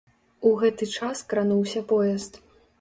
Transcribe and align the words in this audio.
У 0.51 0.53
гэты 0.63 0.87
час 0.95 1.23
крануўся 1.35 1.87
поезд. 1.95 2.45